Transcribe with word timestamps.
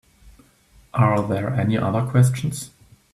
Are 0.95 1.21
there 1.21 1.51
any 1.53 1.77
other 1.77 2.01
questions? 2.03 2.71